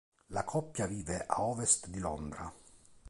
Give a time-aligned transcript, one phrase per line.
[0.31, 2.51] La coppia vive a ovest di Londra.